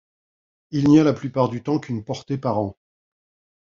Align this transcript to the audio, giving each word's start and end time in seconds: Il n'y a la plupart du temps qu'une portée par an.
Il 0.71 0.87
n'y 0.89 0.99
a 0.99 1.03
la 1.03 1.13
plupart 1.13 1.47
du 1.47 1.61
temps 1.61 1.77
qu'une 1.77 2.03
portée 2.03 2.39
par 2.39 2.57
an. 2.57 2.75